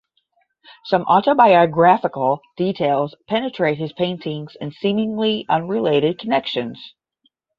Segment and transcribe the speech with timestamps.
[0.85, 6.95] Some autobiographical details penetrate his paintings in seemingly unrelated connections.